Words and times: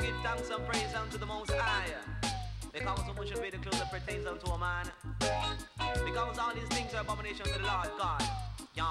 Give 0.00 0.14
thanks 0.22 0.50
and 0.50 0.66
praise 0.66 0.94
unto 0.94 1.18
the 1.18 1.26
Most 1.26 1.50
High. 1.52 1.90
Because 2.72 3.00
so 3.06 3.12
much 3.14 3.30
of 3.32 3.42
it 3.42 3.52
the 3.52 3.58
clothes 3.58 3.80
that 3.80 3.90
pertains 3.90 4.26
unto 4.26 4.46
a 4.50 4.58
man. 4.58 4.86
Because 6.04 6.38
all 6.38 6.54
these 6.54 6.68
things 6.68 6.94
are 6.94 7.00
abomination 7.00 7.46
to 7.46 7.52
the 7.52 7.64
Lord 7.66 7.90
God. 7.98 8.22
Yeah. 8.74 8.84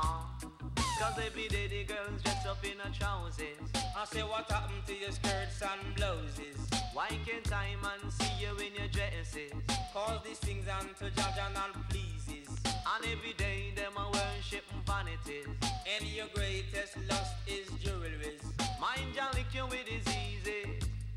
Cause 0.99 1.20
every 1.23 1.47
day 1.47 1.67
the 1.67 1.83
girls 1.83 2.21
dress 2.23 2.46
up 2.46 2.57
in 2.65 2.79
a 2.81 2.93
trousers. 2.93 3.57
I 3.95 4.05
say 4.05 4.21
what 4.23 4.49
happened 4.51 4.85
to 4.88 4.93
your 4.95 5.11
skirts 5.11 5.61
and 5.61 5.95
blouses? 5.95 6.57
Why 6.93 7.07
can't 7.25 7.53
I 7.53 7.75
man 7.81 8.11
see 8.11 8.33
you 8.41 8.51
in 8.57 8.73
your 8.75 8.87
dresses? 8.89 9.51
Cause 9.93 10.19
these 10.25 10.39
things 10.39 10.65
unto 10.67 11.13
judge 11.15 11.37
and 11.37 11.89
pleases. 11.89 12.49
And 12.65 13.05
every 13.05 13.33
day 13.37 13.73
them 13.75 13.93
a 13.95 14.09
worship 14.09 14.65
vanities. 14.85 15.47
And 15.85 16.07
your 16.07 16.27
greatest 16.33 16.97
lust 17.07 17.35
is 17.47 17.69
jewelries. 17.79 18.43
Mind 18.81 19.15
ya 19.15 19.27
lick 19.33 19.53
you 19.53 19.65
with 19.65 19.85
diseases. 19.85 20.06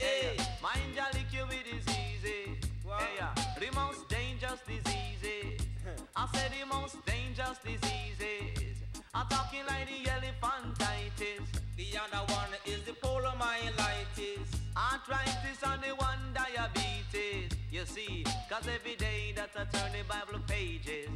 Hey. 0.01 0.37
Mind 0.63 0.95
ya 0.97 1.05
lick 1.13 1.31
you 1.31 1.45
with 1.47 1.65
diseases. 1.65 2.57
What? 2.83 3.03
Hey, 3.03 3.21
yeah. 3.21 3.35
The 3.61 3.71
most 3.77 4.09
dangerous 4.09 4.61
disease. 4.67 5.61
I 6.17 6.27
said 6.33 6.51
the 6.57 6.67
most 6.67 6.97
dangerous 7.05 7.59
diseases. 7.59 8.77
I'm 9.13 9.27
talking 9.29 9.65
like 9.67 9.89
the 9.89 10.09
elephantitis. 10.09 11.45
The 11.77 11.89
other 12.03 12.25
one 12.33 12.53
is 12.65 12.83
the 12.85 12.93
polomyelitis. 12.93 14.49
Arthritis 14.75 15.61
and 15.65 15.83
the 15.83 15.95
one 15.97 16.23
diabetes. 16.33 17.51
You 17.71 17.85
see, 17.85 18.25
cause 18.49 18.67
every 18.69 18.97
day 18.97 19.33
that 19.37 19.51
I 19.55 19.65
turn 19.77 19.93
the 19.93 20.05
Bible 20.09 20.41
pages. 20.47 21.11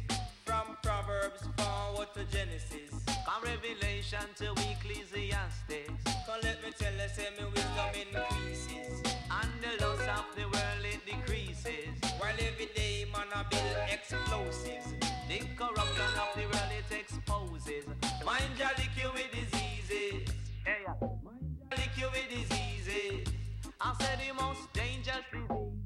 From 0.45 0.77
Proverbs 0.83 1.41
forward 1.57 2.09
to 2.13 2.23
Genesis. 2.25 3.04
From 3.25 3.41
Revelation 3.43 4.27
to 4.35 4.51
Ecclesiastes. 4.51 5.89
Come 6.27 6.39
let 6.43 6.63
me 6.63 6.69
tell 6.77 6.93
you, 6.93 7.09
say 7.09 7.29
me 7.37 7.45
wisdom 7.49 7.93
increases. 8.05 9.01
And 9.31 9.49
the 9.63 9.83
lust 9.83 10.07
of 10.07 10.25
the 10.35 10.43
world 10.43 10.85
it 10.85 11.03
decreases. 11.05 11.89
While 12.19 12.37
every 12.37 12.69
day 12.75 13.07
man 13.11 13.25
I 13.33 13.41
build 13.49 13.77
explosives. 13.89 14.93
The 15.27 15.39
corruption 15.57 16.13
of 16.21 16.31
the 16.35 16.45
world 16.53 16.71
it 16.77 16.91
exposes. 16.93 17.85
Mind 18.23 18.59
ya 18.59 18.69
lick 18.77 18.93
you 18.95 19.09
with 19.11 19.31
diseases. 19.31 20.29
Hey, 20.63 20.85
yeah. 20.85 20.93
Mind 21.25 21.57
ya 21.71 21.77
lick 21.77 21.97
you 21.97 22.07
with 22.13 22.29
diseases. 22.29 23.33
I 23.81 23.95
said 23.99 24.19
the 24.19 24.33
most 24.39 24.71
dangerous 24.71 25.25
diseases. 25.31 25.84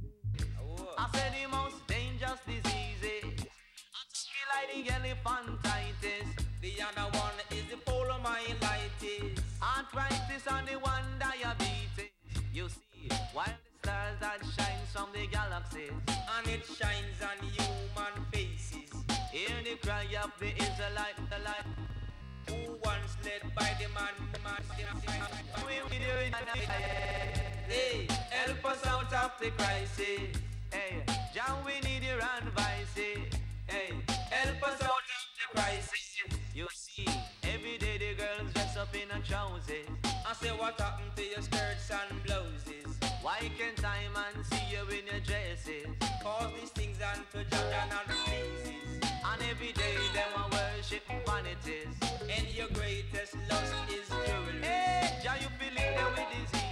Arthritis 10.39 10.47
and 10.47 10.67
the 10.67 10.79
one 10.79 11.03
diabetes. 11.19 12.11
You 12.53 12.69
see, 12.69 13.09
while 13.33 13.45
the 13.45 13.87
stars 13.87 14.17
that 14.19 14.39
shines 14.55 14.91
from 14.93 15.07
the 15.13 15.27
galaxies. 15.27 15.91
And 16.07 16.47
it 16.47 16.65
shines 16.65 17.19
on 17.21 17.37
human 17.47 18.25
faces. 18.31 18.91
Hear 19.31 19.55
the 19.63 19.75
cry 19.85 20.05
of 20.21 20.31
the 20.39 20.47
Israelite, 20.47 21.17
the 21.29 21.39
light. 21.43 21.65
Who 22.47 22.77
once 22.83 23.17
led 23.23 23.53
by 23.55 23.71
the 23.79 23.87
man, 23.89 24.15
man. 24.43 24.63
Hey, 27.67 28.07
Help 28.29 28.65
us 28.65 28.85
out 28.85 29.13
of 29.13 29.31
the 29.39 29.49
crisis. 29.51 30.37
Hey, 30.71 31.03
John, 31.33 31.63
we 31.65 31.79
need 31.87 32.03
your 32.03 32.19
advice. 32.19 32.95
Hey, 32.95 33.93
help 34.31 34.63
us 34.67 34.81
out 34.81 34.89
of 34.89 35.23
the 35.37 35.59
crisis. 35.59 36.08
Up 38.79 38.95
in 38.95 39.11
a 39.11 39.19
trousers. 39.21 39.89
I 40.25 40.33
say 40.33 40.49
what 40.49 40.79
happened 40.79 41.11
to 41.17 41.23
your 41.23 41.41
skirts 41.41 41.91
and 41.91 42.23
blouses? 42.23 42.97
Why 43.21 43.39
can't 43.57 43.83
I 43.83 44.07
man 44.13 44.43
see 44.45 44.71
you 44.71 44.83
in 44.97 45.05
your 45.05 45.19
dresses? 45.19 45.87
Cause 46.23 46.51
these 46.57 46.69
things 46.69 46.97
unto 47.03 47.43
judge 47.49 47.73
and 47.81 47.89
not 47.89 48.07
pleases. 48.07 49.01
And 49.03 49.41
every 49.51 49.73
day 49.73 49.95
them 50.13 50.31
a 50.37 50.43
worship 50.55 51.03
vanities. 51.27 51.93
And 52.29 52.47
your 52.55 52.69
greatest 52.69 53.35
lust 53.49 53.73
is 53.91 54.07
jewelry. 54.07 54.61
Hey, 54.61 55.19
Jah, 55.23 55.35
you 55.41 55.49
feel 55.59 55.75
it 55.75 55.95
there 55.95 56.09
with 56.15 56.29
diseases. 56.31 56.68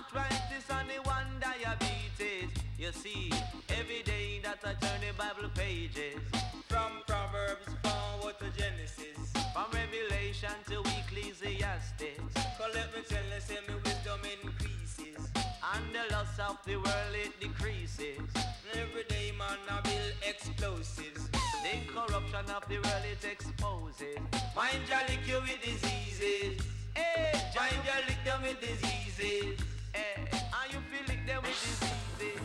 Arthritis 0.00 0.64
and 0.70 0.88
the 0.88 0.96
one 1.06 1.28
diabetes. 1.40 2.48
You 2.78 2.90
see, 2.90 3.30
every 3.68 4.02
day 4.02 4.40
that 4.42 4.58
I 4.64 4.72
turn 4.80 5.00
the 5.04 5.12
Bible 5.12 5.50
pages. 5.54 6.22
From 6.68 7.04
Proverbs 7.06 7.68
forward 7.84 8.36
to 8.38 8.48
Genesis. 8.56 9.20
From 9.52 9.66
Revelation 9.70 10.56
to 10.70 10.80
Ecclesiastes. 11.00 12.16
Cause 12.56 12.72
let 12.74 12.88
me 12.96 13.02
tell 13.06 13.28
you, 13.34 13.40
say 13.40 13.60
me 13.68 13.74
wisdom 13.84 14.20
increases. 14.40 15.20
And 15.36 15.84
the 15.92 16.14
lust 16.14 16.40
of 16.40 16.56
the 16.64 16.76
world 16.76 17.14
it 17.14 17.38
decreases. 17.38 18.24
Every 18.72 19.04
day 19.04 19.32
man 19.36 19.58
I 19.68 19.82
build 19.82 20.14
explosives. 20.26 21.28
The 21.28 21.76
corruption 21.92 22.48
of 22.56 22.64
the 22.70 22.76
world 22.76 23.04
it 23.04 23.24
exposes. 23.30 24.16
Mind 24.56 24.88
ya 24.88 25.04
lick 25.08 25.28
you 25.28 25.40
with 25.44 25.60
diseases. 25.60 26.64
Hey, 26.94 27.32
Mind 27.54 27.84
ya 27.84 27.96
lick 28.08 28.24
them 28.24 28.40
with 28.42 28.60
diseases. 28.62 29.60
Hey, 29.92 30.28
and 30.32 30.72
you 30.72 30.78
feel 30.90 31.14
it 31.14 31.26
there 31.26 31.40
with 31.40 31.50
diseases. 31.50 32.40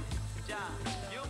Ja, 0.47 0.57
you 1.11 1.21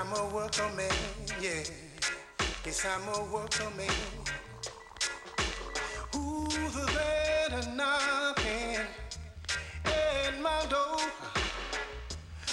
I'm 0.00 0.12
a 0.12 0.32
worker 0.32 0.70
man, 0.76 0.92
yeah. 1.40 1.64
Yes, 2.64 2.86
I'm 2.86 3.02
a 3.14 3.32
worker 3.32 3.68
man. 3.76 3.90
Who's 6.14 6.74
there 6.94 7.74
knocking 7.74 8.78
at 9.84 10.40
my 10.40 10.64
door? 10.70 11.00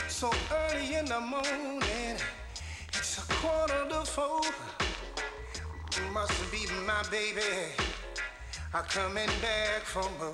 So 0.08 0.32
early 0.52 0.96
in 0.96 1.06
the 1.06 1.20
morning, 1.20 2.18
it's 2.90 3.20
a 3.20 3.34
quarter 3.34 3.90
to 3.90 4.06
four. 4.06 4.42
Must 6.14 6.52
be 6.52 6.66
my 6.88 7.04
baby. 7.12 7.42
I'm 8.74 8.86
coming 8.86 9.30
back 9.44 9.84
from 9.84 10.12
her. 10.20 10.34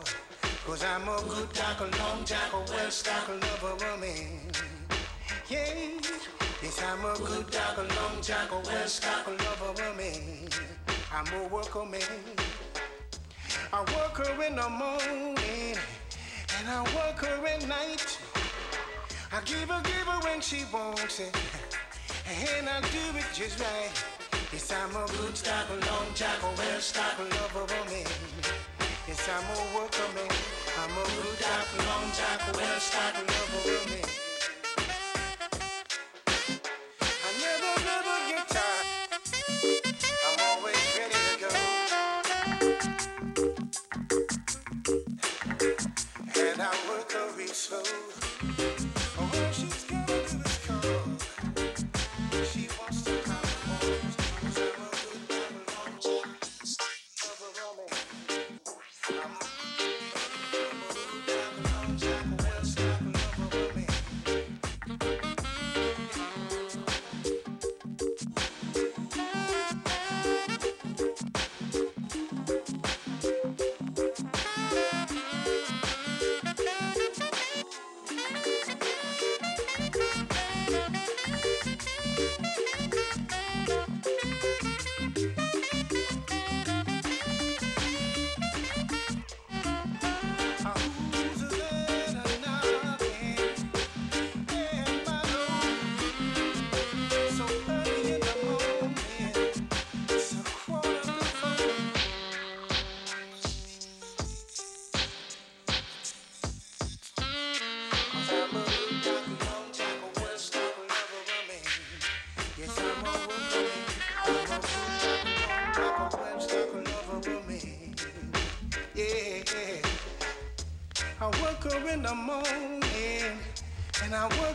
Cause 0.65 0.85
I'm 0.85 1.09
a 1.09 1.21
good 1.27 1.53
tackle, 1.53 1.89
long 1.99 2.23
tackle, 2.23 2.63
well 2.69 2.89
tackle 2.89 3.35
lover 3.35 3.85
woman. 3.85 4.49
Yeah, 5.49 6.00
yes, 6.61 6.81
I'm 6.83 7.05
a 7.05 7.15
good 7.17 7.51
tackle, 7.51 7.83
long 7.83 8.15
dog, 8.15 8.23
tackle, 8.23 8.61
well 8.65 8.87
tackle 8.87 9.33
lover 9.33 9.83
woman. 9.83 10.49
I'm 11.13 11.27
a 11.41 11.47
worker 11.47 11.85
man. 11.85 12.01
I 13.73 13.79
work 13.79 14.17
her 14.17 14.43
in 14.43 14.55
the 14.55 14.69
morning 14.69 15.77
and 16.57 16.69
I 16.69 16.81
work 16.95 17.19
her 17.25 17.45
at 17.47 17.67
night. 17.67 18.19
I 19.31 19.41
give 19.45 19.69
her, 19.69 19.81
give 19.83 20.07
her 20.07 20.19
when 20.27 20.41
she 20.41 20.63
wants 20.73 21.19
it, 21.19 21.35
and 22.27 22.67
I 22.67 22.81
do 22.81 23.17
it 23.17 23.25
just 23.33 23.59
right. 23.59 23.91
Yes, 24.51 24.71
I'm 24.71 24.95
a 24.95 25.05
good 25.07 25.35
tackle, 25.35 25.77
long 25.77 26.07
dog, 26.07 26.15
tackle, 26.15 26.53
well 26.57 26.81
tackle 26.81 27.25
lover 27.25 27.73
woman. 27.73 28.05
Yes, 29.07 29.29
I'm 29.29 29.45
a 29.55 29.79
worker 29.79 30.09
man. 30.15 30.31
I'm 30.79 30.91
a 30.91 31.03
good 31.21 31.39
tackle, 31.39 31.85
long 31.85 32.07
dog, 32.07 32.15
tackle, 32.17 32.59
well 32.59 32.79
tackle 32.79 33.25
lover 33.25 33.85
woman. 33.85 34.30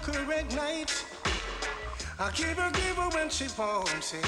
At 0.08 0.54
night. 0.54 1.04
I 2.18 2.30
give 2.32 2.58
her, 2.58 2.70
give 2.70 2.96
her 2.96 3.08
when 3.10 3.28
she 3.28 3.46
wants 3.58 4.14
it, 4.14 4.26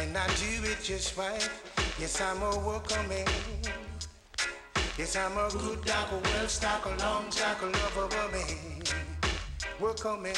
and 0.00 0.16
I 0.16 0.26
do 0.26 0.70
it 0.70 0.78
just 0.82 1.16
right. 1.16 1.48
Yes, 1.98 2.20
I'm 2.20 2.40
a 2.42 2.58
worker 2.60 3.02
man. 3.08 3.26
Yes, 4.96 5.16
I'm 5.16 5.36
a 5.36 5.48
good 5.50 5.84
tackle, 5.84 6.20
well 6.22 6.46
tackle, 6.46 6.92
long 6.98 7.28
tackle 7.30 7.70
lover 7.70 8.08
woman. 8.16 8.82
Worker 9.80 10.16
man. 10.16 10.34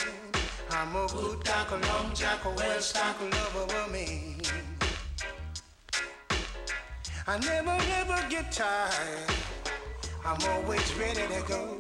I'm 0.71 0.97
a 0.97 1.07
good 1.09 1.45
tackle, 1.45 1.79
long 1.81 2.13
tackle, 2.15 2.55
well 2.57 2.81
tackle 2.81 3.29
lover 3.29 3.75
woman. 3.75 4.41
I 7.27 7.39
never, 7.39 7.77
never 7.89 8.27
get 8.31 8.51
tired. 8.51 9.31
I'm 10.25 10.41
always 10.51 10.95
ready 10.95 11.27
to 11.35 11.43
go. 11.47 11.79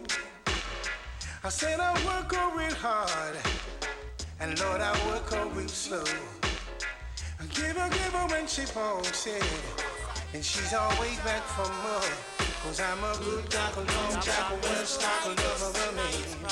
I 1.46 1.50
said 1.50 1.78
I 1.78 1.92
work 2.06 2.34
her 2.34 2.56
real 2.56 2.74
hard, 2.76 3.36
and 4.40 4.58
Lord, 4.60 4.80
I 4.80 4.92
work 5.06 5.30
her 5.34 5.44
real 5.52 5.68
slow. 5.68 6.02
I 7.38 7.44
give 7.52 7.76
her, 7.76 7.90
give 7.90 8.14
her 8.14 8.26
when 8.28 8.46
she 8.46 8.62
wants 8.74 9.26
it, 9.26 9.44
and 10.32 10.42
she's 10.42 10.72
always 10.72 11.18
back 11.20 11.42
for 11.42 11.68
more. 11.84 12.48
Cause 12.64 12.80
I'm 12.80 12.96
a 13.04 13.12
good 13.22 13.50
tackle, 13.50 13.84
long 13.84 14.22
tackle, 14.22 14.56
well 14.62 14.86
tackle 14.86 15.36
lover 15.36 15.68
of 15.68 15.76
woman. 15.84 16.48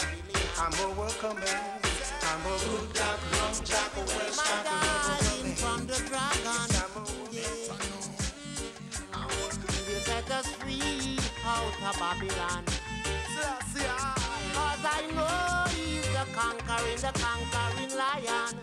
I'm 0.60 0.74
a 0.84 1.00
worker 1.00 1.34
man. 1.40 1.80
I'm 2.28 2.44
a 2.44 2.58
good 2.60 2.92
tackle, 2.92 3.38
long 3.40 3.54
tackle, 3.64 4.04
well 4.04 4.28
tackle 4.28 4.76
lover 4.76 5.08
of 5.08 5.38
woman. 5.40 5.56
from 5.56 5.86
the 5.86 5.96
dragon. 6.04 6.68
Yes, 7.32 7.70
I'm 9.10 9.24
a 9.24 9.32
worker. 9.40 9.72
You 9.88 9.98
set 10.04 10.30
us 10.30 10.48
free 10.60 11.16
out 11.46 11.72
of 11.80 11.98
Babylon. 11.98 12.81
Conquering, 16.42 16.96
the 16.96 17.12
conquering 17.24 17.92
lion. 17.96 18.54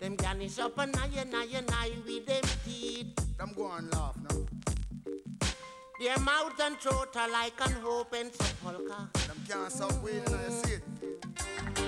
Them 0.00 0.16
garnish 0.16 0.58
up 0.58 0.78
and 0.78 0.96
I 0.96 1.06
and 1.20 1.34
I 1.34 1.44
and 1.54 1.70
I 1.72 1.90
with 2.06 2.26
them 2.26 2.44
teeth. 2.64 3.14
Them 3.38 3.52
go 3.56 3.70
and 3.72 3.92
laugh 3.92 4.16
now. 4.28 4.38
Their 6.00 6.18
mouth 6.20 6.60
and 6.62 6.76
throat 6.78 7.16
are 7.16 7.30
like 7.30 7.60
an 7.60 7.74
open 7.84 8.32
sepulchre. 8.32 9.08
Them 9.26 9.38
can't 9.48 9.72
stop 9.72 10.02
waiting 10.02 10.38
you 10.44 10.50
see 10.62 10.74
it. 10.74 10.84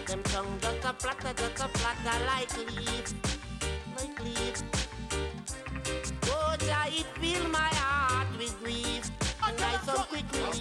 Them 0.07 0.23
tongue 0.25 0.59
just 0.61 0.85
a 0.85 0.93
flutter, 0.99 1.33
just 1.37 1.65
a 1.65 1.69
flutter 1.79 2.19
like 2.27 2.55
leaf, 2.77 3.15
like 3.97 4.25
leaf. 4.25 4.63
Oh, 6.25 6.57
Jah, 6.59 6.87
it 6.89 7.07
fill 7.21 7.49
my 7.49 7.71
heart 7.83 8.29
with 8.39 8.55
grief. 8.63 8.80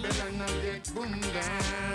Get 0.02 0.16
down 0.94 1.90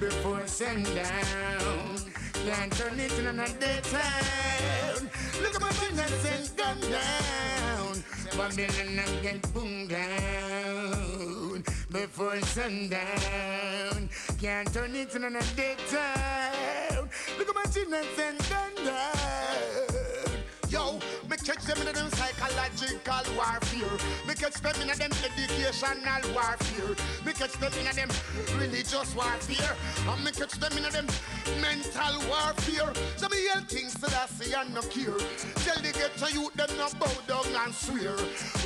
before 0.00 0.46
sundown. 0.46 1.98
Can't 2.46 2.72
turn 2.72 3.00
it 3.00 3.18
in 3.18 3.38
a 3.38 3.48
daytime. 3.48 5.10
Look 5.42 5.54
at 5.54 5.60
my 5.60 5.68
business 5.68 6.24
and 6.24 6.56
gun 6.56 6.80
down. 6.90 8.04
Babylon 8.36 8.98
I 8.98 9.06
get 9.22 9.52
boom 9.52 9.88
down 9.88 11.64
before 11.90 12.40
sundown. 12.40 14.08
Can't 14.40 14.72
turn 14.72 14.94
it 14.94 15.14
in 15.14 15.24
a 15.24 15.42
daytime. 15.56 17.08
Look 17.38 17.48
at 17.48 17.54
my 17.54 17.64
business 17.64 18.18
and 18.18 18.38
gun 18.48 18.74
down. 18.86 20.30
Yo, 20.70 20.98
catch 21.44 21.64
them 21.64 21.86
in 21.86 21.94
them 21.94 22.10
psychological 22.10 23.24
warfare. 23.36 23.98
Me 24.26 24.34
catch 24.34 24.60
them 24.60 24.74
in 24.80 24.88
them 24.88 25.12
educational 25.12 26.22
warfare. 26.32 26.96
Me 27.24 27.32
catch 27.32 27.52
them 27.60 27.72
in 27.78 27.96
them 27.96 28.08
religious 28.58 29.14
warfare. 29.14 29.76
And 30.08 30.24
me 30.24 30.30
catch 30.32 30.56
them 30.56 30.72
in 30.78 30.90
them 30.90 31.06
mental 31.60 32.16
warfare. 32.28 32.92
So 33.16 33.28
me 33.28 33.44
yell 33.44 33.60
things 33.68 33.94
to 33.94 34.08
that 34.10 34.30
see 34.30 34.54
and 34.54 34.72
no 34.74 34.80
cure. 34.82 35.18
Tell 35.64 35.76
the 35.82 35.92
get 35.92 36.16
to 36.16 36.32
youth 36.32 36.54
them 36.54 36.70
no 36.78 36.88
bow 36.98 37.12
down 37.28 37.46
and 37.64 37.74
swear. 37.74 38.16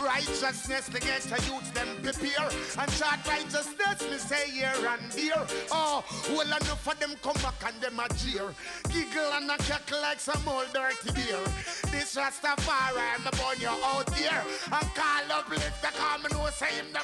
Righteousness 0.00 0.86
the 0.86 1.00
get 1.00 1.22
to 1.22 1.38
youth 1.50 1.74
them 1.74 1.88
prepare. 2.02 2.48
And 2.78 2.90
chart 2.94 3.26
righteousness 3.26 4.00
me 4.08 4.18
say 4.18 4.50
here 4.50 4.72
and 4.86 5.10
there. 5.12 5.46
Oh, 5.72 6.04
well 6.30 6.46
enough 6.46 6.82
for 6.82 6.94
them 6.94 7.14
come 7.22 7.40
back 7.42 7.58
and 7.66 7.80
them 7.82 7.98
a 7.98 8.08
jeer. 8.14 8.54
Giggle 8.92 9.32
and 9.34 9.50
a 9.50 9.56
cackle 9.58 10.00
like 10.00 10.20
some 10.20 10.46
old 10.46 10.72
dirty 10.72 11.10
beer. 11.12 11.42
This 11.90 12.14
Rastafari, 12.14 12.67
me 12.68 13.30
burn 13.32 13.60
you 13.60 13.68
out 13.68 14.06
there. 14.06 14.44
And 14.72 14.94
call 14.94 15.32
up 15.32 15.48
lift 15.48 15.82
the 15.82 15.88
common 15.98 16.32
who 16.32 16.50
say 16.50 16.72
him 16.74 16.86
the 16.92 17.00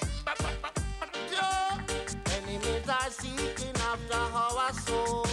Enemies 2.36 2.88
are 2.88 3.10
seeking 3.10 3.76
after 3.76 4.14
our 4.14 4.72
soul. 4.72 5.26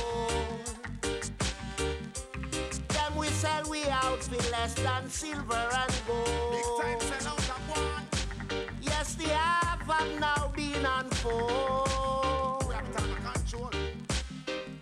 Them 2.88 3.16
we 3.18 3.28
sell 3.28 3.70
we 3.70 3.84
out 3.86 4.24
for 4.24 4.52
less 4.52 4.74
than 4.76 5.10
silver 5.10 5.70
and 5.82 6.02
gold. 6.08 6.52
Big 6.52 6.66
time 6.82 7.00
sell 7.02 7.34
out 7.34 7.40
of 7.40 7.70
one. 7.70 8.06
Yes, 8.82 9.16
the 9.16 9.28
half 9.30 9.82
have 9.82 10.20
now 10.20 10.52
been 10.56 10.86
unfold. 10.86 12.68
We 12.68 12.74
have 12.74 12.96
time 12.96 13.34
control. 13.34 13.72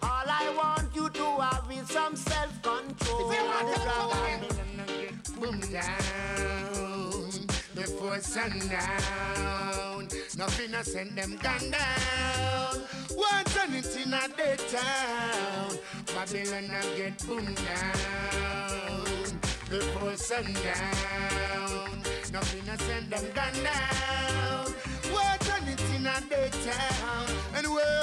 All 0.01 0.27
I 0.27 0.53
want 0.55 0.95
you 0.95 1.09
to 1.09 1.25
have 1.41 1.67
is 1.71 1.89
some 1.89 2.15
self-control. 2.15 3.29
Boom 5.39 5.59
down 5.71 7.31
before 7.73 8.19
sundown. 8.19 10.07
Nothing 10.37 10.71
to 10.71 10.83
send 10.83 11.17
them 11.17 11.37
gun 11.41 11.71
down. 11.71 12.81
One 13.15 13.45
turn 13.45 13.73
it 13.73 13.95
in 13.95 14.13
a 14.13 14.27
daytown. 14.35 15.77
Babylon 16.13 16.69
a 16.75 16.81
get 16.97 17.25
boom 17.25 17.55
down 17.55 19.39
before 19.69 20.15
sundown. 20.17 22.01
Nothing 22.33 22.65
to 22.65 22.77
send 22.83 23.09
them 23.09 23.25
gun 23.33 23.53
down. 23.63 24.73
One 25.13 25.39
turn 25.39 25.67
it 25.69 25.81
in 25.95 26.05
a 26.05 26.19
daytown. 26.29 27.29
Anyway, 27.55 28.01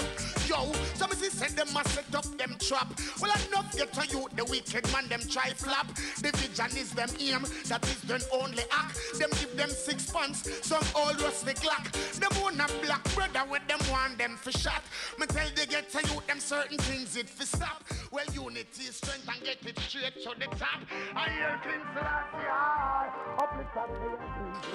yo, 0.49 0.73
some 0.95 1.11
see 1.13 1.31
said 1.31 1.51
them 1.51 1.73
must 1.73 1.91
set 1.91 2.15
up 2.15 2.25
them 2.39 2.57
trap. 2.59 2.89
Well, 3.21 3.33
enough 3.49 3.77
get 3.77 3.93
to 3.95 4.07
you, 4.07 4.27
the 4.35 4.45
wicked 4.45 4.91
man, 4.93 5.09
them 5.09 5.21
try 5.29 5.51
flap. 5.51 5.87
The 6.23 6.31
vision 6.37 6.77
is 6.79 6.93
them 6.93 7.11
aim, 7.19 7.43
that 7.69 7.85
is 7.85 8.01
them 8.03 8.21
only 8.33 8.65
act. 8.71 8.99
Them 9.19 9.31
give 9.31 9.57
them 9.57 9.71
six 9.71 10.11
pants, 10.11 10.67
some 10.67 10.85
all 10.95 11.13
rusty 11.15 11.55
glock. 11.55 11.91
Them 12.21 12.31
want 12.43 12.61
a 12.61 12.69
black 12.85 13.05
brother 13.15 13.45
with 13.51 13.67
them 13.69 13.81
want 13.91 14.19
them 14.19 14.37
for 14.37 14.53
shot. 14.53 14.83
Me 15.19 15.27
tell 15.27 15.49
they 15.55 15.67
get 15.67 15.91
to 15.91 15.99
you, 16.09 16.23
them 16.27 16.41
certain 16.41 16.79
things 16.79 17.17
it 17.17 17.29
for 17.29 17.45
stop. 17.45 17.85
Well, 18.11 18.27
unity 18.33 18.85
is 18.89 18.97
strength 18.97 19.29
and 19.29 19.43
get 19.43 19.59
it 19.67 19.79
straight 19.81 20.15
to 20.23 20.35
the 20.39 20.47
top. 20.57 20.81
I 21.15 21.29
hear 21.31 21.61
King 21.65 21.83
Selassie, 21.95 22.49
I 22.49 23.11
uplift 23.39 23.77
and 23.77 23.93
me. 24.01 24.11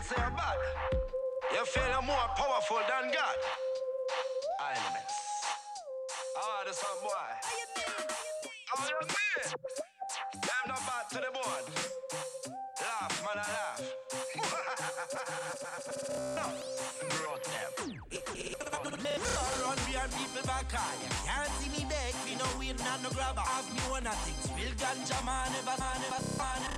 The 0.10 0.16
people 0.16 0.24
them 0.24 0.36
You 0.36 0.36
feel 0.36 0.36
so 0.36 0.36
bad. 0.36 0.58
You 1.54 1.66
feel 1.66 1.90
you're 1.90 2.02
more 2.02 2.30
powerful 2.36 2.78
than 2.78 3.12
God. 3.14 3.38
Elements. 4.60 5.16
How 6.36 6.60
are 6.60 6.66
the 6.66 6.74
some 6.74 7.00
boy? 7.04 7.10
How 8.68 8.84
you 8.84 9.08
feel? 9.08 9.54
Them 10.34 10.64
not 10.68 10.82
bad 10.88 11.10
to 11.10 11.16
the 11.16 11.32
board. 11.34 11.66
Laugh, 12.82 13.24
man, 13.24 13.38
I 13.38 13.48
laugh. 13.56 13.82
no. 16.36 16.46
Brought 17.18 17.44
them. 17.44 17.72
Run 19.64 19.78
behind 19.88 20.12
people 20.12 20.44
back 20.48 20.72
high. 20.72 20.98
Can't 21.26 21.52
see 21.60 21.70
me 21.70 21.86
back, 21.90 22.14
me 22.26 22.36
no 22.36 22.60
weed, 22.60 22.80
not 22.80 23.04
no 23.04 23.10
grabber. 23.10 23.42
Have 23.42 23.74
me 23.74 23.80
one 23.90 24.08
of 24.08 24.16
things. 24.16 24.52
Real 24.58 24.74
ganja 24.76 25.26
man, 25.26 25.52
never, 25.54 25.80
man, 25.80 26.02
never, 26.02 26.38
man. 26.38 26.62
People 26.62 26.73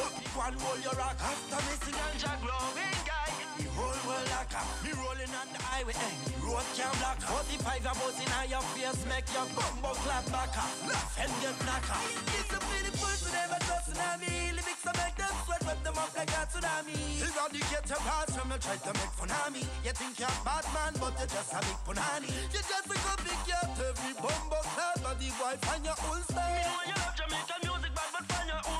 lend 0.00 0.16
up, 0.16 0.36
one 0.36 0.56
hold 0.60 0.80
your 0.82 0.96
rock. 0.96 1.16
After 1.20 1.60
me 1.66 1.74
sing 1.84 1.96
ganja 1.98 2.32
glowing 2.40 3.00
guy. 3.04 3.30
The 3.58 3.66
whole 3.76 4.00
world 4.08 4.28
lock 4.32 4.52
up. 4.56 4.66
Me 4.84 4.90
rolling 4.96 5.32
on 5.36 5.48
the 5.52 5.60
highway, 5.60 5.96
eh. 5.96 6.14
Road 6.40 6.64
can 6.76 6.92
block. 7.00 7.20
45 7.20 7.84
a 7.84 7.92
bus 8.00 8.18
in 8.20 8.32
your 8.50 8.64
face, 8.72 9.02
make 9.08 9.28
your 9.36 9.46
bumbo 9.52 9.92
clap 10.04 10.24
back 10.32 10.56
up. 10.56 10.72
Laugh 10.88 11.20
and 11.20 11.32
get 11.44 11.56
knock. 11.68 11.84
It's 12.40 12.52
a 12.56 12.58
beautiful 12.60 13.14
to 13.20 13.28
never 13.32 13.60
trust 13.68 13.92
in 13.92 14.00
me. 14.24 14.32
Lyrics 14.56 14.82
to 14.86 14.92
make 14.96 15.16
them 15.20 15.34
sweat, 15.44 15.62
rub 15.68 15.80
them 15.84 15.96
up 16.00 16.12
like 16.16 16.32
a 16.32 16.42
tsunami. 16.48 16.96
Eradicate 17.20 17.88
your 17.92 18.02
past 18.08 18.32
from 18.32 18.50
you 18.50 18.58
try 18.58 18.76
to 18.80 18.92
make 18.96 19.12
fun 19.18 19.30
of 19.30 19.48
me. 19.52 19.62
You 19.84 19.92
think 19.92 20.18
you're 20.18 20.38
bad 20.44 20.64
man, 20.72 20.94
but 20.96 21.12
you're 21.20 21.28
just 21.28 21.52
a 21.52 21.60
big 21.60 21.78
punani. 21.84 22.30
You 22.32 22.58
just 22.64 22.72
a 22.72 22.80
go 22.88 23.14
big 23.20 23.40
cat, 23.44 23.68
every 23.76 24.12
bumbo 24.16 24.60
clap, 24.72 24.96
body 25.04 25.30
wife 25.36 25.64
and 25.74 25.84
your 25.84 25.98
old 26.08 26.24
style. 26.24 26.48
Me 26.48 26.64
know 26.64 26.82
you 26.88 26.96
love 26.96 27.16
Jamaican 27.18 27.60
music, 27.60 27.92
bad 27.92 28.08
but 28.14 28.24
find 28.30 28.48
your 28.48 28.62
own 28.64 28.79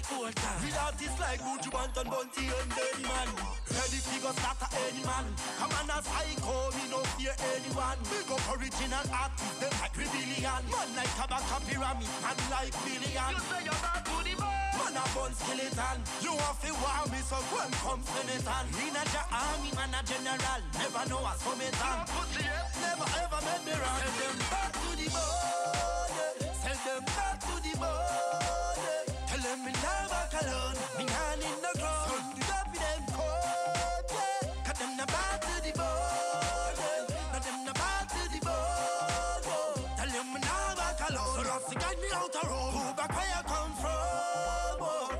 the 0.00 0.14
old 0.16 0.36
time? 0.36 0.60
With 0.62 0.78
artists 0.78 1.20
like 1.20 1.40
Buju 1.40 1.70
Banton, 1.70 2.06
Bounty 2.08 2.46
and 2.48 2.70
Beenie 2.72 3.08
Man. 3.08 3.28
Ready 3.70 4.00
to 4.00 4.16
go 4.22 4.30
any 4.30 5.04
man. 5.04 5.26
Come 5.58 5.72
on, 5.76 5.90
as 5.90 6.06
I 6.08 6.32
call 6.40 6.70
me, 6.72 6.84
no 6.90 7.00
fear 7.16 7.34
anyone. 7.54 7.98
Big 8.08 8.28
up 8.30 8.44
original 8.54 9.06
artists, 9.10 9.58
them 9.60 9.72
like 9.80 9.94
Rebellion. 9.96 10.62
Man 10.70 10.90
like 10.96 11.12
Kabaka 11.18 11.58
Pyramid, 11.68 12.10
man 12.24 12.38
like 12.50 12.74
Billion. 12.84 13.30
You 13.30 13.40
say 13.50 13.60
you're 13.66 13.80
bad 13.82 14.02
to 14.04 14.16
the 14.24 14.34
bone. 14.38 14.70
Man 14.78 14.96
a 14.96 15.04
bun 15.12 15.32
skeleton. 15.34 15.98
You 16.24 16.32
have 16.38 16.60
to 16.64 16.70
wow 16.80 17.04
me, 17.10 17.20
so 17.26 17.38
when 17.52 17.70
comes 17.82 18.06
Senator. 18.08 18.60
In 18.80 18.96
a 18.96 19.02
ja 19.12 19.22
army, 19.30 19.70
man 19.76 19.94
a 19.94 20.00
general. 20.06 20.60
Never 20.78 21.04
know 21.10 21.22
a 21.24 21.32
summit 21.38 21.76
on. 21.82 22.06
Never 22.80 23.08
ever 23.20 23.40
made 23.46 23.64
me. 23.66 23.74
Send 23.74 24.16
them 24.18 24.36
back 24.48 24.72
to 24.72 24.90
the 24.96 25.06
bone. 25.10 25.49
Guide 41.80 42.00
me 42.00 42.08
out 42.14 42.32
the 42.32 42.44
road. 42.46 42.72
Who 42.76 42.94
back 42.94 43.12
where 43.16 43.30
you 43.32 43.42
come 43.48 43.72
from? 43.80 44.76
oh. 44.84 45.10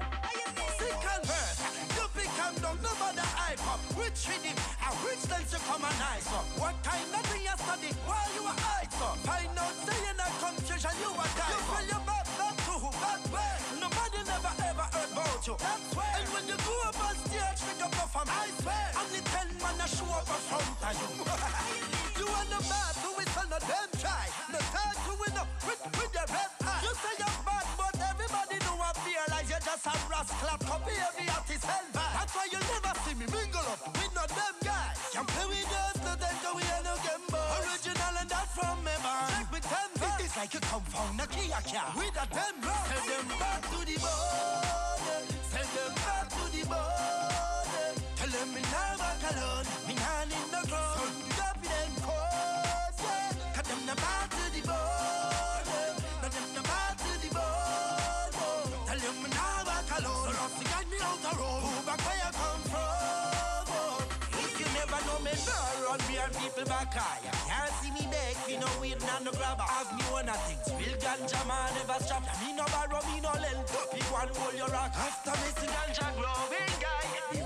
Sick 0.78 1.04
and 1.14 1.24
verse. 1.26 1.60
You 1.96 2.04
and 2.44 2.56
down, 2.62 2.76
no 2.84 2.92
matter 3.00 3.28
hype 3.40 3.64
up. 3.66 3.80
Which 3.96 4.20
rhythm 4.28 4.56
and 4.56 4.96
which 5.04 5.22
dance 5.28 5.52
you 5.52 5.60
come 5.64 5.84
and 5.84 5.98
nice 5.98 6.28
up. 6.32 6.46
What 6.60 6.76
kind 6.84 7.08
of 7.16 7.22
thing 7.32 7.42
you 7.48 7.56
study 7.56 7.90
while 8.04 8.30
you 8.36 8.44
are 8.44 8.60
up? 9.00 9.16
Find 9.24 9.56
out, 9.56 9.74
say 9.88 10.00
in 10.10 10.20
a 10.20 10.28
confusion, 10.44 10.94
you 11.00 11.10
are 11.16 11.32
die. 11.40 11.48
You 11.48 11.60
feel 11.64 11.86
your 11.88 12.02
back, 12.04 12.26
back 12.36 12.56
to 12.68 12.74
who? 12.76 12.90
Back 13.00 13.22
where? 13.32 13.58
Nobody 13.80 14.20
never 14.28 14.52
ever 14.68 14.86
heard 14.92 15.10
about 15.12 15.40
you. 15.46 15.56
That's 15.56 15.88
where. 15.96 16.14
And 16.20 16.28
when 16.34 16.44
you 16.52 16.58
go 16.60 16.74
up 16.84 17.00
on 17.00 17.16
stage, 17.24 17.60
make 17.64 17.80
a 17.80 17.88
perform. 17.88 18.28
I 18.28 18.48
swear. 18.60 18.86
And 19.00 19.08
the 19.08 19.20
ten 19.32 19.48
man 19.64 19.80
a 19.80 19.86
show 19.88 20.10
up 20.12 20.28
in 20.28 20.40
front 20.48 20.68
of 20.84 20.92
you. 21.00 22.09
You 22.40 22.56
are 22.56 22.60
the 22.60 22.68
bad, 22.68 22.94
do 23.04 23.10
it 23.20 23.36
on 23.36 23.52
a 23.52 23.60
them 23.60 23.90
try. 24.00 24.24
No 24.52 24.58
time 24.72 24.96
to 24.96 25.12
win 25.20 25.36
up 25.36 25.48
with, 25.66 25.80
with 25.92 26.12
your 26.14 26.28
red 26.32 26.52
eye. 26.64 26.80
You 26.80 26.92
say 26.96 27.14
you're 27.20 27.40
bad, 27.44 27.66
but 27.76 27.94
everybody 28.00 28.56
know 28.64 28.76
I 28.80 28.92
feel 29.04 29.24
like 29.28 29.48
you're 29.48 29.60
just 29.64 29.84
a 29.84 29.94
rascal. 30.08 30.56
Copy 30.64 30.94
every 30.96 31.28
artist 31.28 31.64
hell 31.64 31.86
That's 31.92 32.32
why 32.32 32.46
you 32.48 32.60
never 32.60 32.92
see 33.04 33.14
me 33.16 33.26
mingle 33.28 33.66
up 33.68 33.80
with 33.92 34.12
no 34.16 34.24
them 34.24 34.56
guys. 34.64 34.96
Can 35.12 35.26
play 35.28 35.46
with 35.52 35.68
us, 35.68 35.96
no 36.00 36.12
then 36.16 36.36
go 36.40 36.50
we 36.56 36.64
no 36.64 36.94
gamble. 37.04 37.48
Original 37.60 38.14
and 38.20 38.30
that 38.30 38.48
from 38.56 38.76
me 38.84 38.94
man. 39.04 39.28
Check 39.36 39.48
with 39.52 39.66
ten 39.68 39.90
It's 40.24 40.36
like 40.36 40.52
you 40.54 40.60
come 40.64 40.84
from 40.88 41.16
the 41.20 41.26
Kia 41.28 41.60
Kia 41.68 41.84
with 41.96 42.16
a 42.16 42.24
ten 42.24 42.54
Send 42.88 43.04
them 43.04 43.26
back 43.36 43.60
to 43.68 43.78
the 43.84 43.96
border. 44.00 45.20
Send 45.52 45.70
them 45.76 45.92
back 46.08 46.26
to 46.32 46.42
the 46.48 46.62
border. 46.64 47.84
Tell 48.16 48.30
them 48.32 48.48
me 48.54 48.62
now 48.64 48.96
back 48.96 49.22
alone. 49.28 49.66
Me 49.84 49.94
hand 50.00 50.32
in 50.32 50.48
the 50.48 50.62
ground. 50.68 51.29
Them 53.90 53.96
the 53.96 54.02
back 56.22 56.38
to 56.50 56.62
back 56.62 56.94
to. 56.98 57.12
Tell 58.86 59.00
me 59.18 59.28
back 59.66 59.90
alone. 59.98 60.34
Guide 60.62 60.88
me 60.90 60.98
out 61.02 61.18
back 61.86 62.00
where 62.06 62.18
you 62.22 62.30
come 62.38 62.62
from? 62.70 64.06
never 64.74 65.00
know 65.06 65.18
me, 65.24 65.32
people 66.38 66.66
back. 66.66 66.94
Can't 66.94 67.72
see 67.82 67.90
me 67.90 68.06
beg, 68.10 68.36
me 68.46 68.54
no 68.58 68.68
weed, 68.80 69.00
none 69.06 69.24
no 69.24 69.32
grabber. 69.32 69.66
Have 69.66 69.92
me 69.96 70.04
one 70.12 70.28
of 70.28 70.38
things, 70.46 70.70
real 70.78 70.96
ganja 70.98 71.40
man 71.48 71.74
never 71.74 71.98
stop. 72.04 72.22
Me 72.40 72.54
no 72.54 72.64
borrow, 72.70 73.02
me 73.10 73.20
no 73.20 73.32
lend. 73.42 73.66
Pick 73.92 74.06
one 74.12 74.28
hold 74.36 74.54
your 74.54 74.68
rock. 74.68 74.92
After 74.94 75.34
me 75.42 75.50
see 75.58 75.66
ganja 75.66 76.06
growing 76.14 76.76
guy, 76.78 77.39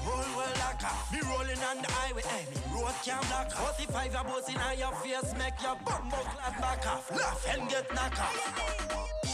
a. 0.84 1.12
Me 1.12 1.20
rolling 1.28 1.62
on 1.70 1.76
the 1.82 1.90
highway, 1.90 2.22
eh, 2.24 2.44
me 2.50 2.82
road 2.82 2.94
can 3.04 3.22
block. 3.28 3.50
45 3.50 4.12
your 4.12 4.24
boss 4.24 4.48
in 4.48 4.78
your 4.78 4.92
face, 5.02 5.32
make 5.38 5.58
your 5.62 5.76
bumbo 5.84 6.16
clap 6.16 6.60
back 6.60 6.86
off. 6.86 7.10
Laugh 7.10 7.46
and 7.50 7.68
get 7.70 7.94
knock 7.94 8.18
off. 8.20 9.33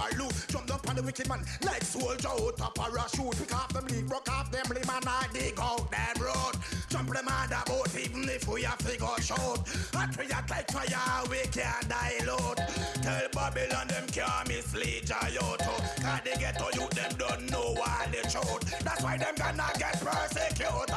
Go 0.00 0.06
revolute 0.16 0.46
Jump 0.48 0.66
down 0.66 0.80
on 0.88 0.96
the 0.96 1.02
wicked 1.02 1.28
man. 1.28 1.40
Like 1.64 1.82
soldier 1.82 2.28
out 2.28 2.60
a 2.60 2.70
parachute. 2.78 3.36
Pick 3.38 3.54
off 3.54 3.72
them 3.72 3.86
lead, 3.86 4.08
broke 4.08 4.30
off 4.30 4.50
them 4.50 4.64
limb 4.68 4.90
and 4.90 5.08
I 5.08 5.26
dig 5.32 5.58
out 5.60 5.90
them 5.90 6.22
road. 6.22 6.54
Jump 6.88 7.12
them 7.12 7.28
on 7.28 7.48
the 7.48 7.62
boat 7.66 7.98
even 7.98 8.28
if 8.28 8.46
we 8.48 8.62
have 8.62 8.78
to 8.78 8.98
go 8.98 9.14
short. 9.20 9.60
Hot 9.94 10.16
we 10.18 10.30
act 10.32 10.50
like 10.50 10.70
fire 10.70 11.24
we 11.30 11.38
can't 11.50 11.88
dilute 11.88 12.58
Tell 13.02 13.28
Babylon 13.32 13.88
them 13.88 14.06
can't 14.08 14.48
mislead 14.48 15.06
Jayoto 15.06 15.76
Cause 16.02 16.20
they 16.24 16.36
get 16.38 16.58
to 16.58 16.66
youth 16.78 16.90
them 16.90 17.12
don't 17.18 17.50
know 17.50 17.74
why 17.74 18.08
the 18.10 18.28
truth. 18.28 18.82
That's 18.82 19.02
why 19.02 19.18
them 19.18 19.34
gonna 19.36 19.66
get 19.78 20.00
persecuted 20.00 20.89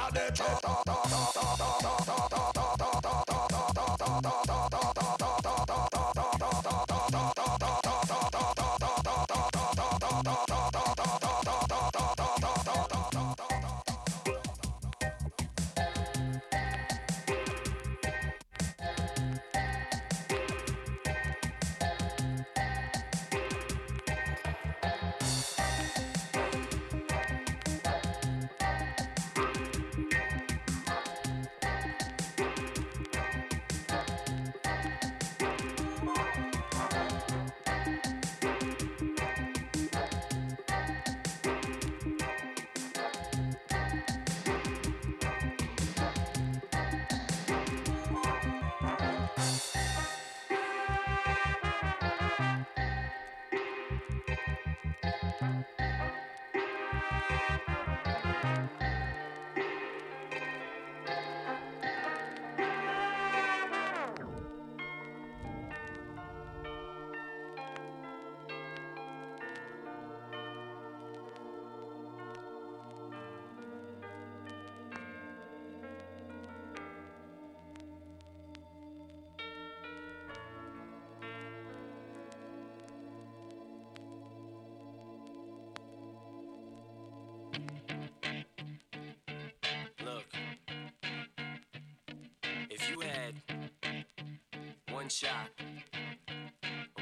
one 95.04 95.10
shot, 95.10 95.50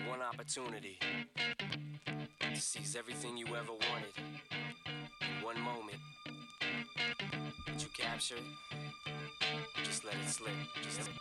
one 0.10 0.22
opportunity 0.24 0.98
to 2.40 2.60
seize 2.60 2.96
everything 2.96 3.38
you 3.38 3.46
ever 3.46 3.74
wanted 3.74 5.44
one 5.44 5.62
moment. 5.62 6.00
That 7.68 7.80
you 7.80 7.90
captured, 7.96 8.42
just 9.84 10.04
let 10.04 10.16
it 10.16 10.30
slip. 10.30 10.52
Just 10.82 11.21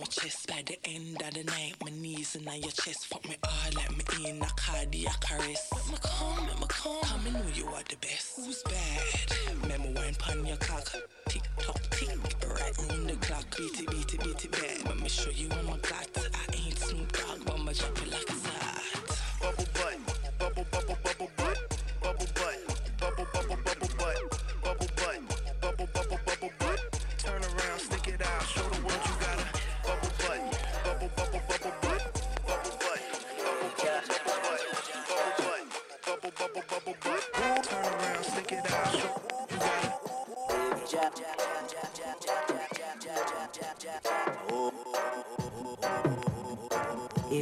my 0.00 0.06
chest 0.06 0.48
by 0.48 0.62
the 0.66 0.78
end 0.84 1.20
of 1.22 1.34
the 1.34 1.44
night. 1.44 1.74
My 1.84 1.90
knees 1.90 2.34
and 2.34 2.48
on 2.48 2.60
your 2.60 2.70
chest 2.70 3.09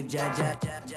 ja 0.08 0.24
ja 0.38 0.56
ja. 0.86 0.87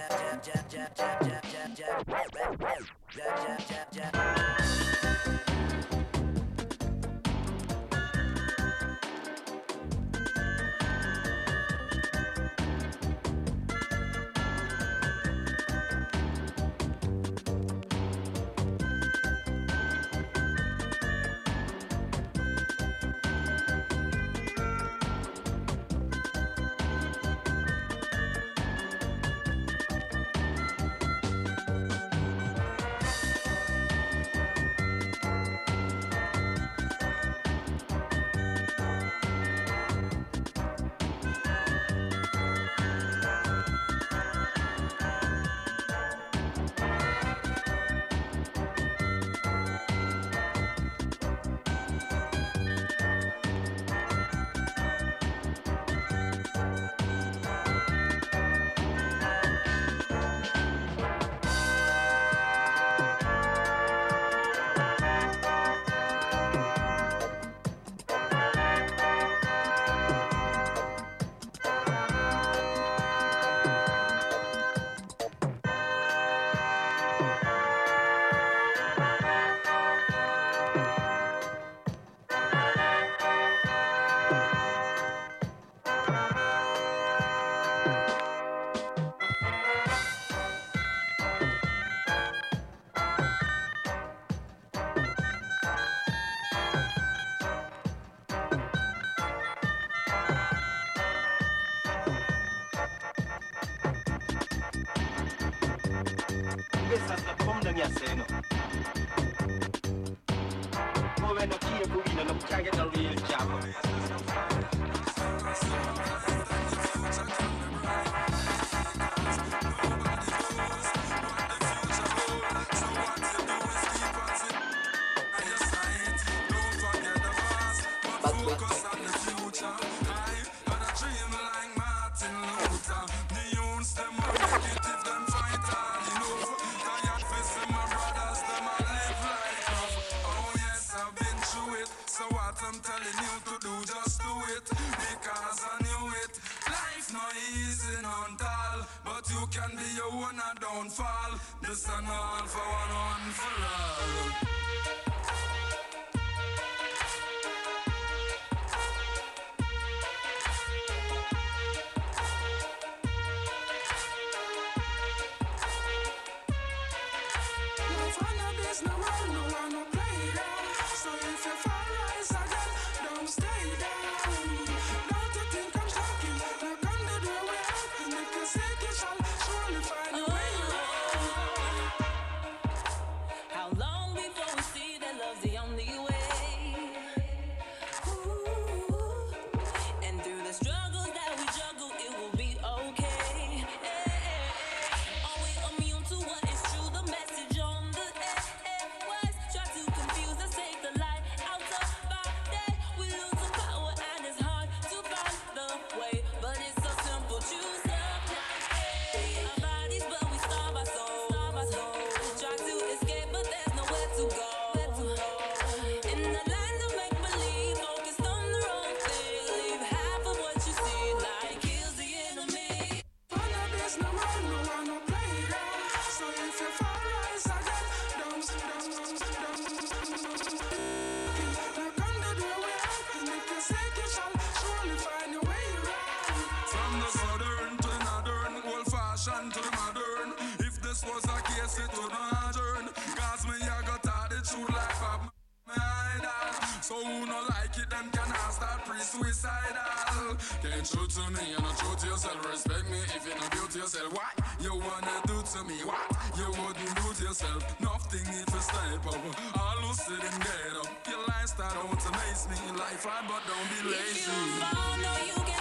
Amaze 262.12 262.48
me. 262.50 262.56
Life 262.78 263.06
hard, 263.06 263.26
but 263.28 263.42
don't 263.48 263.70
be 263.70 263.90
lazy. 263.90 264.20
If 264.20 264.28
you 264.28 264.34
fall, 264.60 264.98
no, 264.98 265.12
you 265.26 265.40
can 265.48 265.61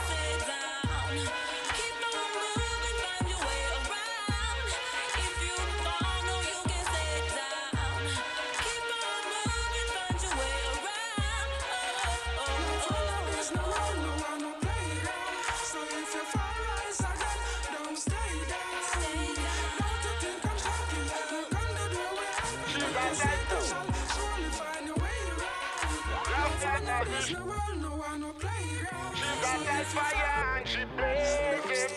There's 27.21 27.33
no 27.33 27.45
one, 27.45 27.83
no 27.83 27.89
one, 27.89 28.21
no 28.23 28.33
playground. 28.33 29.15
She 29.15 29.25
got 29.43 29.61
that 29.67 29.85
fire 29.93 30.57
and 30.57 30.67
she 30.67 30.85
blazing. 30.97 31.93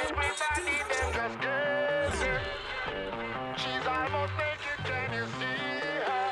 Everybody 0.00 0.80
them 0.96 1.12
just 1.12 1.36
gazing. 1.44 2.40
She's 3.60 3.86
almost 3.86 4.32
naked, 4.40 4.80
can 4.82 5.12
you 5.12 5.26
see 5.26 5.60
her? 6.08 6.30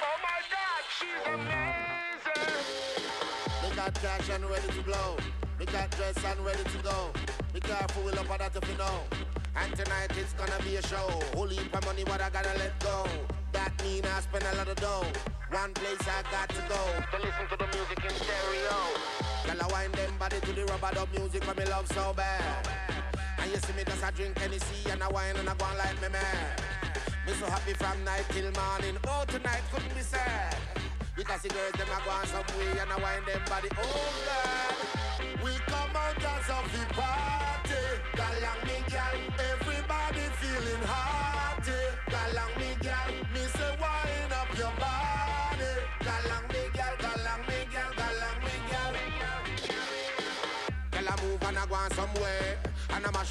Oh 0.00 0.16
my 0.24 0.40
God, 0.48 0.82
she's 0.88 1.22
amazing. 1.28 2.64
We 3.62 3.76
got 3.76 3.92
cash 3.92 4.30
and 4.30 4.44
ready 4.48 4.68
to 4.68 4.82
blow. 4.82 5.18
We 5.58 5.66
got 5.66 5.90
dress 5.90 6.16
and 6.24 6.40
ready 6.46 6.64
to 6.64 6.78
go. 6.82 7.10
Be 7.52 7.60
careful, 7.60 8.02
we'll 8.04 8.18
up 8.18 8.30
on 8.30 8.38
that 8.38 8.56
if 8.56 8.66
you 8.70 8.78
know. 8.78 9.04
And 9.54 9.76
tonight 9.76 10.16
it's 10.16 10.32
gonna 10.32 10.64
be 10.64 10.76
a 10.76 10.82
show. 10.82 11.10
Whole 11.34 11.48
heap 11.48 11.76
of 11.76 11.84
money, 11.84 12.04
but 12.04 12.22
I 12.22 12.30
gotta 12.30 12.56
let 12.56 12.80
go. 12.80 13.04
That 13.52 13.70
mean 13.82 14.06
I 14.06 14.20
spend 14.22 14.44
a 14.50 14.56
lot 14.56 14.68
of 14.68 14.76
dough. 14.76 15.04
One 15.50 15.74
place 15.74 15.98
I 16.06 16.22
got 16.30 16.48
to 16.48 16.62
go 16.68 16.78
to 17.10 17.26
listen 17.26 17.46
to 17.50 17.56
the 17.58 17.66
music 17.74 17.98
in 18.04 18.14
stereo. 18.22 18.78
Girl, 19.44 19.58
I 19.60 19.72
wind 19.72 19.94
them 19.94 20.14
body 20.16 20.38
to 20.38 20.52
the 20.52 20.64
rubber 20.66 20.94
dub 20.94 21.08
music 21.12 21.44
when 21.44 21.56
me 21.56 21.64
love 21.64 21.88
so 21.88 22.12
bad. 22.14 22.68
And 23.36 23.50
you 23.50 23.56
see 23.56 23.72
me 23.72 23.82
just 23.82 24.04
a 24.04 24.12
drink 24.12 24.38
Hennessy 24.38 24.88
and 24.90 25.02
I 25.02 25.08
wine 25.08 25.34
and 25.34 25.48
I 25.48 25.54
go 25.54 25.64
on 25.64 25.76
like 25.76 26.00
me 26.00 26.08
man. 26.08 26.54
Me 27.26 27.32
so 27.32 27.46
happy 27.46 27.72
from 27.74 27.98
night 28.04 28.26
till 28.28 28.48
morning. 28.52 28.96
Oh, 29.08 29.24
tonight 29.26 29.62
couldn't 29.72 29.92
be 29.92 30.02
sad. 30.02 30.56
Because 31.16 31.42
the 31.42 31.48
girls 31.48 31.72
them 31.72 31.88
a 31.90 31.98
go 32.04 32.10
on 32.12 32.26
some 32.26 32.46
way 32.56 32.70
and 32.78 32.92
I 32.92 32.96
wind 33.02 33.26
them 33.26 33.42
body. 33.50 33.68
Oh 33.76 34.12
God, 34.30 35.42
we 35.42 35.50
come 35.66 35.96
out 35.96 36.16
as 36.16 36.48
of 36.48 36.64
the 36.70 36.94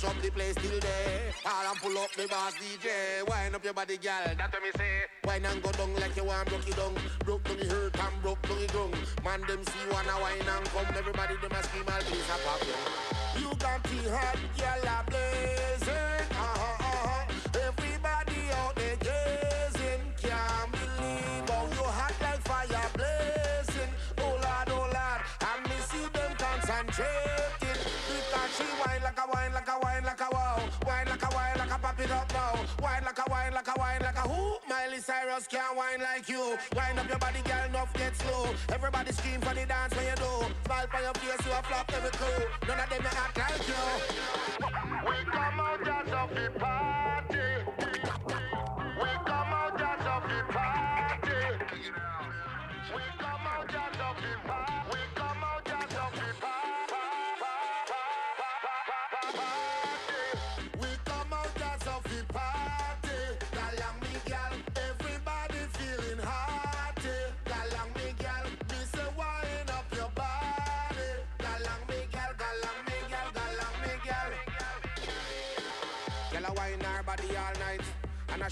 mash 0.01 0.15
up 0.15 0.21
the 0.21 0.29
place 0.31 0.55
till 0.55 0.79
there. 0.79 1.33
All 1.45 1.71
and 1.71 1.79
pull 1.79 1.97
up 1.97 2.11
the 2.15 2.27
boss 2.27 2.53
DJ. 2.55 3.27
Wind 3.27 3.55
up 3.55 3.63
your 3.63 3.73
body, 3.73 3.97
girl. 3.97 4.35
That's 4.37 4.53
what 4.53 4.63
me 4.63 4.69
say. 4.77 5.01
Wine 5.25 5.45
and 5.45 5.61
go 5.61 5.71
down 5.71 5.93
like 5.95 6.15
you 6.15 6.23
want 6.23 6.49
broke 6.49 6.67
it 6.67 6.75
down. 6.75 6.95
Broke 7.25 7.43
down 7.43 7.57
the 7.57 7.65
hurt 7.65 7.99
and 7.99 8.21
broke 8.21 8.41
down 8.43 8.59
the 8.59 8.67
dung. 8.67 8.93
Man, 9.23 9.41
them 9.47 9.63
see 9.63 9.89
wanna 9.91 10.21
wine 10.21 10.39
and 10.39 10.65
come. 10.69 10.97
Everybody, 10.97 11.35
them 11.41 11.51
a 11.51 11.63
scream 11.63 11.85
all 11.87 12.01
place 12.01 12.29
a 12.29 12.37
pop. 12.45 12.61
You 13.39 13.49
got 13.59 13.83
the 13.83 14.09
hot 14.11 14.39
girl 14.57 14.93
a 14.93 15.09
blazing. 15.09 15.28
Miley 34.99 35.21
Cyrus 35.21 35.47
can't 35.47 35.77
wine 35.77 36.01
like 36.01 36.27
you. 36.27 36.57
Wind 36.75 36.99
up 36.99 37.07
your 37.07 37.19
body, 37.19 37.39
girl, 37.45 37.65
enough 37.69 37.93
get 37.93 38.15
slow. 38.15 38.49
Everybody 38.69 39.11
scream 39.13 39.39
for 39.39 39.53
the 39.53 39.65
dance 39.65 39.95
when 39.95 40.05
you 40.05 40.15
do. 40.15 40.53
Smile 40.65 40.87
for 40.91 41.01
your 41.01 41.13
face, 41.13 41.45
you 41.45 41.51
a 41.51 41.63
flop 41.63 41.91
every 41.95 42.09
crew. 42.11 42.45
None 42.67 42.79
of 42.79 42.89
them 42.89 43.05
act 43.05 43.37
like 43.37 43.67
you. 43.67 43.75
We 45.07 45.15
come 45.31 45.59
out 45.59 45.85
just 45.85 46.13
of 46.13 46.29
the 46.35 46.59
party. 46.59 47.08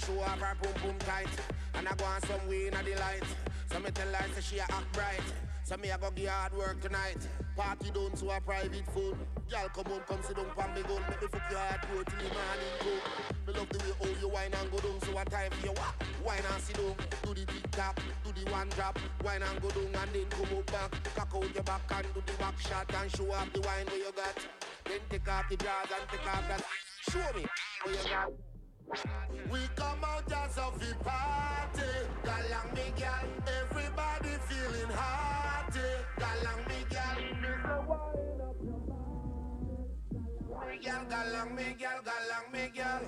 Show 0.08 0.20
off 0.20 0.40
her 0.40 0.56
boom 0.62 0.72
boom 0.82 0.98
tight. 1.00 1.28
And 1.74 1.86
I 1.86 1.94
go 1.94 2.04
on 2.04 2.20
some 2.22 2.48
way 2.48 2.66
in 2.66 2.72
the 2.72 3.00
light. 3.00 3.28
So 3.70 3.78
me 3.80 3.90
tell 3.90 4.08
her 4.08 4.34
say 4.34 4.40
she 4.40 4.60
act 4.60 4.92
bright. 4.92 5.20
So 5.64 5.76
me 5.76 5.90
a 5.90 5.98
go 5.98 6.10
get 6.10 6.28
hard 6.30 6.56
work 6.56 6.80
tonight. 6.80 7.28
Party 7.56 7.90
done 7.90 8.12
to 8.12 8.30
a 8.30 8.40
private 8.40 8.86
food. 8.94 9.16
Girl, 9.50 9.68
come 9.74 9.92
on, 9.92 10.00
come 10.08 10.22
sit 10.22 10.36
down 10.36 10.46
pon 10.56 10.72
me 10.74 10.82
gun. 10.82 11.02
Make 11.08 11.20
me 11.22 11.28
fuck 11.28 11.50
your 11.50 11.60
heart 11.60 11.80
pure 11.90 12.04
till 12.04 12.18
the 12.18 12.28
morning 12.32 12.74
come. 12.80 13.00
Me 13.46 13.52
love 13.52 13.68
the 13.68 13.78
way 13.78 13.92
how 14.00 14.20
you 14.20 14.28
wine 14.28 14.54
and 14.58 14.70
go 14.70 14.78
down. 14.78 15.00
So 15.02 15.12
one 15.12 15.26
time 15.26 15.50
for 15.50 15.66
you 15.66 15.72
walk, 15.72 16.02
wine 16.24 16.46
and 16.52 16.62
sit 16.62 16.76
down. 16.76 16.94
Do 17.22 17.34
the 17.34 17.44
tick 17.44 17.70
tap, 17.72 18.00
do 18.24 18.32
the 18.32 18.50
one 18.50 18.68
drop. 18.70 18.98
Wine 19.24 19.42
and 19.42 19.60
go 19.60 19.68
down 19.68 19.92
and 19.92 20.10
then 20.14 20.26
come 20.30 20.56
up 20.56 20.66
back. 20.72 20.90
Cock 21.16 21.32
out 21.36 21.54
your 21.54 21.64
back 21.64 21.82
and 21.92 22.06
do 22.14 22.22
the 22.24 22.32
back 22.38 22.58
shot 22.60 22.90
and 22.96 23.10
show 23.12 23.30
off 23.32 23.52
the 23.52 23.60
wine 23.60 23.86
where 23.86 23.98
you 23.98 24.12
got. 24.16 24.36
Then 24.84 25.00
take 25.10 25.28
off 25.28 25.48
the 25.50 25.56
drawers 25.56 25.92
and 25.92 26.08
take 26.08 26.26
off 26.32 26.48
that. 26.48 26.64
Show 27.10 27.38
me 27.38 27.44
where 27.84 27.94
you 27.94 28.08
got. 28.08 28.47
We 28.88 29.60
come 29.76 30.02
out 30.02 30.26
just 30.28 30.58
of 30.58 30.80
the 30.80 30.94
party. 31.04 31.82
Galang 32.24 32.74
me 32.74 32.92
gal, 32.96 33.28
everybody 33.60 34.30
feeling 34.48 34.90
hearty. 34.90 35.80
Galang 36.16 36.68
me 36.68 36.84
gal, 36.88 37.20
me 40.62 40.78
gal, 40.80 41.04
galang 41.10 41.54
me 41.54 41.74
gal, 41.78 42.00
galang 42.02 42.52
me 42.52 42.70
gal. 42.74 43.02